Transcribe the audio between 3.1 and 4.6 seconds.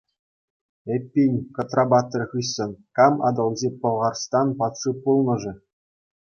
Атӑлҫи Пӑлхарстан